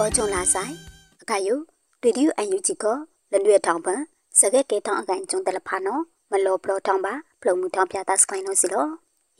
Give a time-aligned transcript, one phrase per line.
[0.00, 0.74] အောချုံလာဆိုင်
[1.22, 1.54] အခါယု
[2.02, 2.84] ရေဒီယိုအန်ယူဂျီက
[3.32, 4.00] လလွေထောင်ပန်
[4.38, 8.86] စကဲကေထောင်အကန်ကျုံတလဖာနော်မလောပလောထောင်ပါဖလုံမှုထောင်ပြတာစကိုင်းနော်စီလော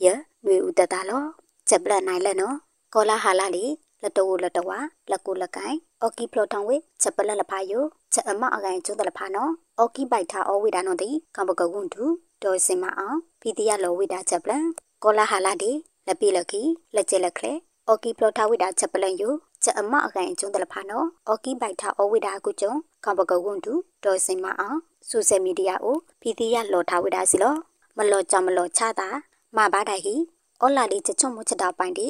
[0.03, 0.07] ယ
[0.45, 1.23] နွေဦးတတာလော
[1.69, 2.55] ချက်ပလက်နိုင်လဲနော်
[2.93, 3.65] ကောလာဟာလာလီ
[4.03, 4.69] လတဝလတဝ
[5.11, 7.79] လကုလကိုင်အော်ကီဖလောထောင်ဝေချက်ပလက်လဖာယု
[8.13, 12.03] ချက်အမအကန်ကျုံတလဖာနော်အော်ကီပိုက်ထားအောဝေဒါနော်တိကံပကဝွန်တူ
[12.43, 14.65] ဒေါ်စင်မအောင်ဖီတီယလောဝေဒါချက်ပလန်
[15.03, 15.71] ကောလာဟာလာဒီ
[16.07, 16.61] လပိလကီ
[16.95, 17.53] လက်ကျလက်ခလေ
[17.87, 19.29] အော်ကီဖလောထားဝေဒါချက်ပလန်ယု
[19.63, 22.73] ချက်အမအကန်ကျုံတလဖာနော်အော်ကီပိုက်ထားအောဝေဒါကုကျုံ
[23.05, 23.73] ကံပကဝွန်တူ
[24.03, 24.77] ဒေါ်စင်မအောင်
[25.09, 27.55] ဆိုဆယ်မီဒီယာကိုဖီတီယလောထားဝေဒါစီလော
[27.97, 29.07] မလောကြမလောချတာ
[29.55, 30.15] မဘာဒိုင်ဟီ
[30.61, 32.07] အော်လာဒီချချုံမချက်တာပိုင်ဒီ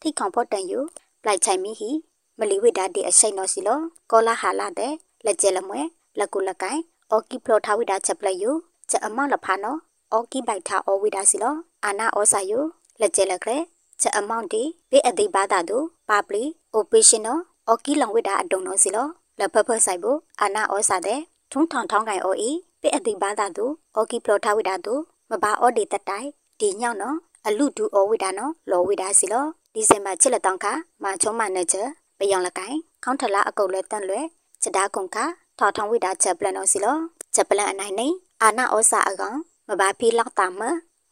[0.00, 0.78] ထိခေါင်ဖို့တန်ယူ
[1.22, 1.90] ပလိုက်ချိုင်မီဟီ
[2.38, 3.80] မလီဝိဒါဒီအရှိန်နော်စီလော
[4.10, 4.92] ကောလာဟာလာတဲ့
[5.24, 5.80] လက်ကျဲလမွဲ
[6.18, 6.80] လက်ကုလက်ကိုင်
[7.10, 8.50] အော်ကီဖလိုထားဝိဒါချက်ပလက်ယူ
[8.90, 9.78] ချက်အမောက်လဖာနော်
[10.12, 12.58] အော်ကီဘိုက်ထားအော်ဝိဒါစီလောအာနာအောစာယူ
[13.00, 13.62] လက်ကျဲလက်ကလေး
[14.02, 16.42] ချက်အမောက်ဒီဘေးအသိဘာသာတို့ပါပလီ
[16.74, 19.08] အိုပရေရှင်နော်အော်ကီလောင်ဝိဒါအတုံနော်စီလော
[19.38, 21.20] လက်ဖဖဆိုင်ဖို့အာနာအောစာတဲ့
[21.52, 22.50] ထုံထောင်ထောင်းကိုင်အော်အီ
[22.82, 26.28] ဘေးအသိဘာသာတို့အော်ကီဖလိုထားဝိဒါတို့မဘာအော်ဒီတတိုင်
[26.60, 31.76] ဒီညောင်းနော်အလူဒူအော်ဝိဒါနော်လော်ဝိဒါစီလောဒီဇင်ဘာချစ်လက်တောင်းခါမာချုံမနဲ့ချ
[32.18, 34.26] ပယောင်လကိုင်ခေါင်းထလာအကုတ်လဲတန့်လွယ်
[34.62, 35.24] ချက်တာကုံခါ
[35.58, 36.96] ထော်ထောင်ဝိဒါချက်ပလန်နော်စီလော
[37.34, 38.08] ချက်ပလန်အနိုင်နေ
[38.42, 40.62] အာနာဩစာအကောင်မဘာဖီလောက်တာမ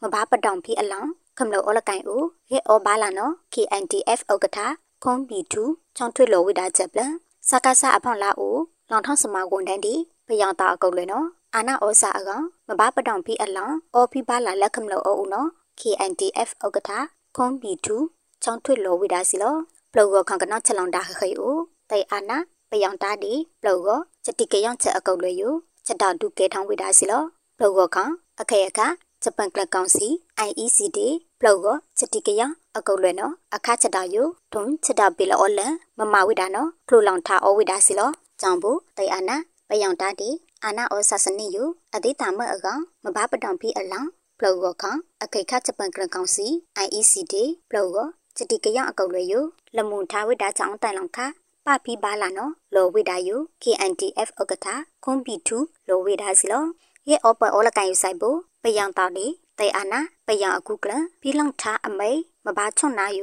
[0.02, 4.58] မဘာပတောင်ဖီအလောင်း ခမလို့ဩလကိုင်ဦးဟေဩဘာလာနော် KNTF ဥက္ကဋ္ဌ
[5.02, 5.62] ခွန်ဘီတူ
[5.96, 7.12] ချောင်းထွေလောဝိဒါချက်ပလန်
[7.48, 8.60] စကားဆအဖောင်းလာဦး
[8.91, 9.94] လောင်ထောင်းစမဝန်တန်းဒီ
[10.27, 15.48] ပယောင်တာအကုတ်လဲနော်အာနာဩစာအကောင်မဘာပတောင်ဖီအလောင်းဩဖီဘာလာလက်ခမလို့ဩဦးနော်
[15.80, 16.91] KNTF ဥက္ကဋ္ဌ
[17.36, 17.96] ခွန်ဘီတူ
[18.42, 19.55] ချောင်းထွေလောဝိဒါစီလော
[19.92, 21.58] ပလောကခန့်ကနောက်ချက်လောင်တာခေဦး
[21.91, 22.38] တေအာနာ
[22.70, 23.88] ပယောင်တာဒီပလောက
[24.24, 25.48] ချက်တိကယောင်ချက်အကုတ်လွေယူ
[25.86, 27.22] ချက်တောက်ဒုကေထောင်းဝိဒါစီလော
[27.58, 28.80] ပလောကခန့်အခေအခ
[29.22, 30.08] ဂျပန်ကလကောင်စီ
[30.48, 30.98] IECD
[31.42, 31.67] ပလောက
[31.98, 39.36] ချက်တိကယောင်အကုတ်လွေနော်အခါချက်တောက်ယူထုံချက်တောက်ပေလောလန်မမဝိဒါနော်ခလိုလောင်ထားအဝိဒါစီလောကြောင့်ဘူးတေအာနာ
[39.68, 40.30] ပယောင်တာဒီ
[40.64, 41.64] အာနာဩဆာစနိယူ
[41.95, 44.08] အတိတာမအကောင်မဘာပတောင်ဖီအလောင်း
[44.39, 46.46] ပလောကခန့်အခေခဂျပန်ကလကောင်စီ
[46.84, 47.34] IECD
[47.70, 47.96] ပလောက
[48.36, 49.34] ချတိကရအကုတ်လွေယ
[49.77, 51.18] လမွန်ထားဝိတာချောင်းတိုင်လောင်ခ
[51.67, 53.30] ပပီပါလာနော်လောဝိတာယ
[53.62, 54.68] KNTF ဥက္ကဋ္ဌ
[55.05, 55.58] ခွန်ပီတူ
[55.89, 56.64] လောဝိတာစီလော
[57.08, 59.27] ရဲ့အောပအောလကန်ယူဆိုင်ဖို့ပယံတောက်ဒီ
[59.60, 62.10] တေအာနာပယံအကုကလဖီလောင်ထားအမိ
[62.44, 63.20] မဘာချွန်နာယ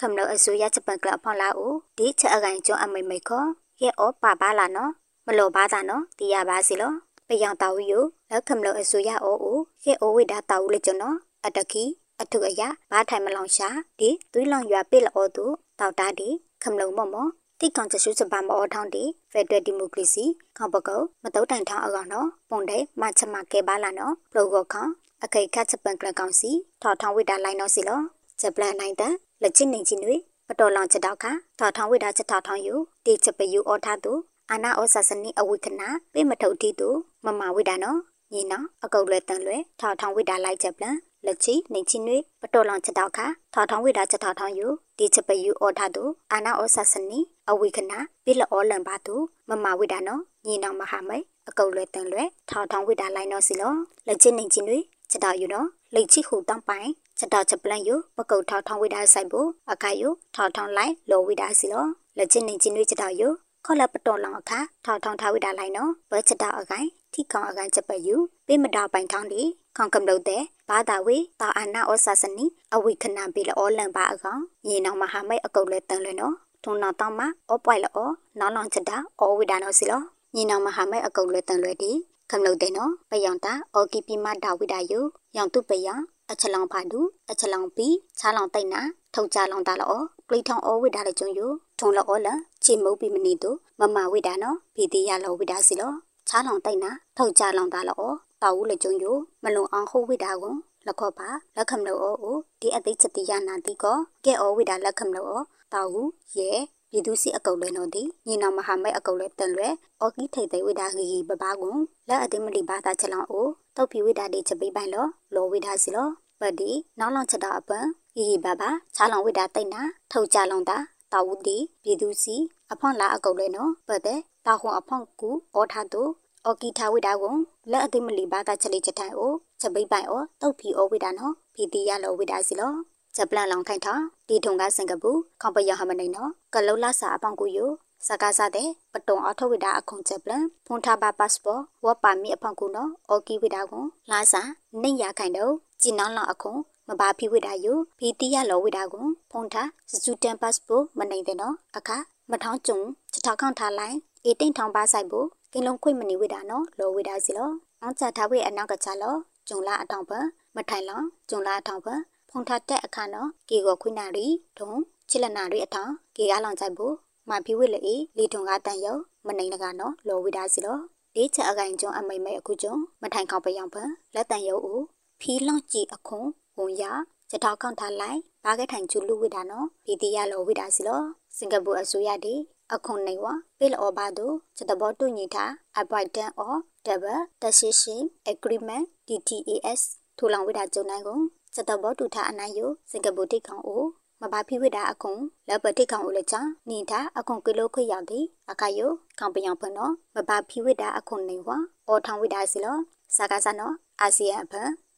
[0.00, 3.44] ခမလောအစိုးရချပန်ကလဖောင်းလာဦးဒီချက်အကန်ကျွန်းအမိမိခော
[3.82, 4.92] ရဲ့အောပပါလာနော်
[5.26, 6.92] မလောပါတာနော်တရားပါစီလော
[7.28, 7.92] ပယံတောက်ယ
[8.30, 11.84] လက်ခမလောအစိုးရအိုဦးရဲ့အိုဝိတာတောက်ဦးလေကျွန်းနော်အတကီ
[12.20, 13.68] အထုအယဘာထိုင်မလောင်ရှာ
[13.98, 15.44] ဒီသွေးလောင်ရွာပိလောသူ
[15.80, 16.28] တောက်တာဒီ
[16.62, 17.14] ခမလုံမမ
[17.60, 20.24] တိကောင်ချဆုစပါမောထောင်းဒီဖက်ဒရယ်ဒီမိုကရေစီ
[20.56, 24.86] ခေါပကောမတုတ်တိုင်ထောင်းအကောင်နော်ပုံတဲ့မချမကဲပါလာနော်ပလောကောခေါ
[25.24, 26.50] အခိတ်ခတ်ချပန်ကလကောင်စီ
[26.82, 28.00] ထော်ထောင်းဝိတာလိုက်နော်စီလော
[28.40, 30.16] ဂျပလန်နိုင်တဲ့လက်ချစ်နေချင်းတွေ
[30.48, 32.74] ပတော်လောင်ချက်တော့ခါထော်ထောင်းဝိတာချက်ထော်ထောင်းယူ
[33.06, 34.12] တေချက်ပယူအော်ထားသူ
[34.50, 36.88] အာနာဩဆာစနိအဝိခနာပေမထုတ်တီသူ
[37.24, 37.98] မမဝိတာနော်
[38.32, 44.66] ညီနော်အကုတ်လွယ်တန်လွယ်ထော်ထောင်းဝိတာလိုက်ချက်ပလန်လက်ချီနေချင်းတွေပတော်လောင်ချက်တော့ခါထောက်ထောင်းဝိတာချက်ထောက်ထောင်းယူ
[44.98, 46.02] ဒီချက်ပယူအော်ထားသူ
[46.32, 47.18] အာနာဩဆာစနီ
[47.50, 49.14] အဝိခနာပိလအောလန်ပါသူ
[49.48, 53.72] မမဝိတာနော်ညီနောင်မဟာမိတ်အကုတ်လွယ်တန်လွယ်ထောက်ထောင်းဝိတာလိုက်နော်စီလော
[54.06, 54.78] လက်ချီနေချင်းတွေ
[55.10, 56.88] ချက်တော့ယူနော်လက်ချီဟူတောင်းပိုင်
[57.18, 63.28] ချက်တော့ချက်ပလန်ယူပကုတ်ထောက်ထောင်းဝိတာဆိုင်ဖို့အခါယူထောက်ထောင်းလိုက်လောဝိတာစီလောလက်ချီနေချင်းတွေချက်တော့ယူ
[63.64, 68.14] ခေါ်လပတော်လောင်အခါထောက်ထောင်းထားဝိတာလိုက်နော်ဘချက်တော့အကိုင်ထိကောင်အကန်ချက်ပယူ
[68.46, 69.42] ပေမတာပိုင်ထောင်းဒီ
[69.76, 76.34] ခေါကံလို့တဲ့ဘာသာဝေတာအနာဩစာစနီအဝိခဏပေလောလန်ပါအကောင်ညီနောင်မဟာမိတ်အကုတ်လဲတန်လွင်နော်
[76.64, 77.20] ထုံနာတောင်းမ
[77.52, 80.02] ဩပွိုင်လောနောင်လောင်ချက်တာဩဝိဒါနောစီလော
[80.34, 81.92] ညီနောင်မဟာမိတ်အကုတ်လဲတန်လွယ်ဒီ
[82.30, 85.00] ကံလို့တဲ့နော်ပယောင်တာဩကီပီမဒါဝိဒါယု
[85.36, 85.94] ရောင်တုပယံ
[86.30, 87.86] အချလောင်ဖာဒူအချလောင်ပီ
[88.18, 88.80] ချားလောင်တိတ်နာ
[89.14, 89.94] ထုံကြလောင်တာလော
[90.28, 91.46] ကလိထောင်ဩဝိဒါလေကျုံယု
[91.78, 92.28] ထုံလောလ
[92.64, 93.50] ချေမုတ်ပီမနီတု
[93.80, 95.92] မမဝိဒါနော်ဘီတိယလောဝိဒါစီလော
[96.28, 98.04] ချားလောင်တိတ်နာထုံကြလောင်တာလော
[98.42, 99.04] တောက်ဦးလေကျုံယ
[99.44, 100.54] မလုံအောင်ဟုတ်ဝိတာကို
[100.86, 105.38] လက်ခောပါလက်ခမလို့အိုဒီအသိချက်တိယနာတိကောကဲဩဝိတာလက်ခမလို့
[105.72, 106.52] တောက်ဦးရဲ
[106.90, 109.68] ပြည်သူစီအကုတ်လဲနော်ဒီညီနောင်မဟာမိတ်အကုတ်လဲတန်လွဲ
[110.00, 111.78] အော်ကီထိတ်သိဝိတာဂီပပကွန်
[112.08, 113.46] လက်အသိမတိဘာသာချက်လောင်အို
[113.76, 116.08] တောက်ပြဝိတာဒီချက်ပိပိုင်လောလောဝိတာစီလော
[116.40, 119.82] ပဒီနောက်လောင်ချက်တာအပန်ဂီဘဘာချာလောင်ဝိတာတိတ်နာ
[120.12, 120.76] ထုတ်ကြလောင်တာ
[121.12, 122.36] တောက်ဦးဒီပြည်သူစီ
[122.72, 126.02] အဖွန်လာအကုတ်လဲနော်ပတ်တဲ့တာခွန်အဖွန်ကူအောထားသူ
[126.44, 127.34] အော်ကီထာဝိဒါကို
[127.70, 132.72] လက်အသိမလီဘာသာချက်လေးချက်ထိုင်ကိုချက်ပိပိုင်အောတုတ်ဖီအောဝိဒါနော်ဖီတီရလောဝိဒါစီလော
[133.16, 133.94] ချက်ပလန်လောင်ခိုင်ထာ
[134.28, 135.10] တီထုံကစင်ကပူ
[135.40, 137.58] ခေါပယဟမနေနော်ကလုလာစာအပေါင်ကိုယ
[138.06, 144.42] စကားစားတဲ့ပတုံအထဝိဒါအခုံချက်ပလန်ဖုန်ထားပါပတ်စပိုဝပါမီအဖောင်ကူနော်အော်ကီဝိဒါကိုလာစာ
[144.82, 145.52] နေရခိုင်တော့
[145.82, 146.54] ဂျီနောင်းလောင်အခုံ
[146.88, 147.66] မဘာဖီဝိဒါယ
[147.98, 151.96] ဖီတီရလောဝိဒါကိုဖုန်ထားစစူတန်ပတ်စပိုမနေတဲ့နော်အခါ
[152.30, 152.80] မမထောင်းကျုံ
[153.12, 157.50] ချထောက်ခေါန့်ထားလိုက်အေတိန်ထောင်ပါဆိုင်ဖို့ကင်းလုံးခွေမနေဝိတာနော်လောဝိတာစီလော
[157.82, 159.14] အောင်ချထားဝိအနောက်ကချလော
[159.48, 160.12] ကျုံလာအထောင်ပ
[160.56, 161.88] မထိုင်လောကျုံလာအထောင်ပ
[162.30, 164.26] ဖုန်ထတဲ့အခါနော်ကေကိုခွိနာရီ
[164.58, 164.70] ထုံ
[165.10, 166.94] ချစ်လနာရီအထောင်ကေကားလောင်ကြိုက်ဖို့
[167.28, 167.80] မဖီဝိလေ
[168.16, 168.96] လီထုံကတန်ယော
[169.26, 170.78] မနိုင်လကနော်လောဝိတာစီလော
[171.14, 173.76] ဒီချက်အကိုင်ကျုံအမိမ့်မဲအခုကျုံမထိုင်ခေါပယောင်ပ
[174.14, 174.82] လက်တန်ယောဦး
[175.20, 176.22] ဖီလောင်ကြည့်အခုံ
[176.58, 176.84] ဝန်ရ
[177.30, 181.02] ချက်ထောက်ခေါန့်ထားလိုက်ဘာကထိုင်ချူလူဝိတာနော်ဒီတီရလောဝိတာစီလော
[181.36, 182.34] စင်ကာပူအစိုးရဒီ
[182.74, 183.26] အခုံနေဝ
[183.58, 185.44] ပေလောဘာဒိုချက်တဘောတူညီတာ
[185.80, 186.56] avoidance of
[186.86, 189.80] double taxation agreement DTAS
[190.18, 192.60] ထူလောင်ဝိတာကျုံနိုင်ကိုချ က်တဘောတူထားအနိုင်ယ
[192.90, 193.82] စင်ကာပူတိခေါင်အို
[194.20, 195.14] မဘာဖိဝိတာအခုံ
[195.48, 198.80] လက်ပတိခေါင်အိုလေချာနေတာအခုံကီလိုခွေရောက်သည်အခါယ
[199.18, 201.48] ခေါင်ပယောင်ဖနော်မဘာဖိဝိတာအခုံနေဝ
[201.88, 202.76] အော်ထောင်ဝိတာစီလော
[203.16, 204.52] စကားစနော်အာဆီယံဖ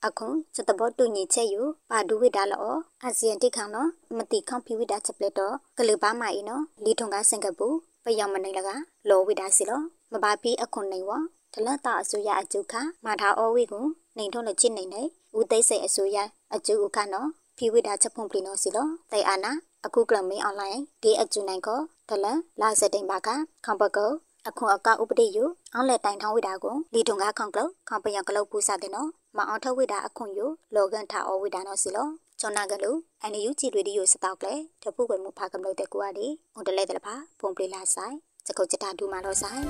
[0.06, 7.68] အခုစတဘောတူညီချက်ယူပါဒူဝိဒါလောအာဆီယံတိခေါနော်မတိခေါဖိဝိဒါချက်ပလက်တော့ကလူပါမိုင်နော်လီထုံကစင်ကာပူ
[8.04, 8.70] ပယောင်မနိုင်လက
[9.08, 9.80] လောဝိဒါစီလော
[10.12, 11.10] မဘာဖိအခုံနေဝ
[11.54, 12.74] တလတ်တာအစိုးရအကျုခ
[13.04, 13.86] မာထားအောဝိကို
[14.18, 15.02] နေထုံးလက်ချစ်နေနေ
[15.38, 16.18] ဦးသိစိတ်အစိုးရ
[16.54, 19.52] အကျုခနော်ဖိဝိဒါချက်ဖုန်ပလီနော်စီလောတိုင်အာနာ
[19.84, 23.28] အခုကလမင်းအွန်လိုင်းဒီအကျူနိုင်ကိုတလန်လာစတိန်ပါက
[23.64, 24.10] ခေါပကော
[24.48, 25.44] အခုအကဥပဒေယူ
[25.74, 32.08] အောင်လက်တိုင်ထောင်းဝိတာကိုလီထုံကခေါကလခေါပယံကလုတ်ပူစားတဲ့နော်မအောင်ထဝိတာအခုယူလောကန်ထာအဝိတာနော်စီလော
[32.40, 32.90] ချောနာကလူ
[33.22, 38.14] အန်ယူကြည်တွေဒီယိုစတောက်လေတပုကွယ်မှုဖာကမလို့တဲ့ကွာဒီဟိုတလဲတလဖာဖုန်ပလီလာဆိုင်
[38.46, 39.62] စကုတ်ချတာဒူမာတော့ဆိုင်